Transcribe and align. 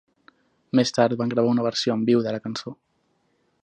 Més 0.79 0.93
tard 0.99 1.19
van 1.21 1.35
gravar 1.35 1.53
una 1.57 1.67
versió 1.69 1.99
en 1.99 2.09
viu 2.11 2.25
de 2.29 2.35
la 2.37 2.43
cançó. 2.47 2.79